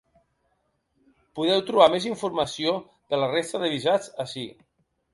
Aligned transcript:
Podeu 1.41 1.61
trobar 1.69 1.87
més 1.97 2.09
informació 2.13 2.75
de 2.91 3.23
la 3.23 3.31
resta 3.37 3.65
de 3.67 3.73
visats 3.79 4.15
ací. 4.29 4.51